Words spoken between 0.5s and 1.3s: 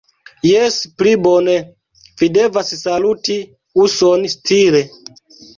Jes, pli